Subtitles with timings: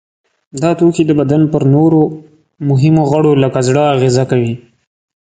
[0.61, 2.01] دا توکي د بدن پر نورو
[2.69, 4.53] مهمو غړو لکه زړه اغیزه کوي.